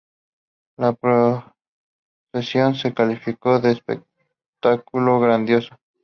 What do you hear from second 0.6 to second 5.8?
La procesión se calificó de espectáculo grandioso.